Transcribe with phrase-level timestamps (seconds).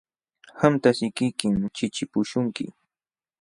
[0.59, 2.65] Qamta sikiykim chiqchipuśhunki.